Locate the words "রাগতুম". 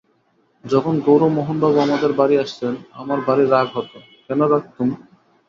4.43-4.89